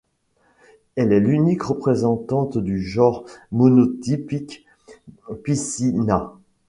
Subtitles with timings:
[0.95, 4.65] Elle est l'unique représentante du genre monotypique
[5.43, 6.33] Pycina.